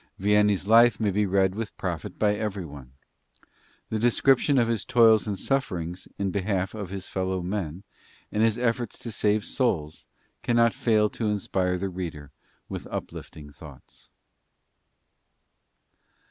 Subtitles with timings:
[0.19, 2.93] Vianney's life may be read with profit by everyone.
[3.91, 7.83] The descriptions of his toils and sufferings in behalf of his fellow men,
[8.31, 10.07] and his efforts to save souls,
[10.41, 12.31] cannot fail to inspire the reader
[12.67, 14.09] with uplifting thoughts.
[14.09, 15.69] ALBERT A.
[15.69, 16.07] LINGS.
[16.07, 16.09] CONTENTS.